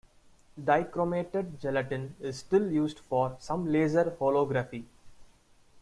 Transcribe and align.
Dichromated 0.59 1.59
gelatine 1.61 2.09
is 2.21 2.39
still 2.39 2.71
used 2.71 2.97
for 2.97 3.37
some 3.39 3.71
laser 3.71 4.05
holography. 4.19 4.85